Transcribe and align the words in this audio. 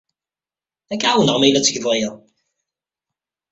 Ad 0.91 0.97
k-ɛawneɣ 1.01 1.35
ma 1.37 1.45
yella 1.47 1.59
ad 1.61 1.65
tgeḍ 1.65 1.85
aya. 1.93 2.11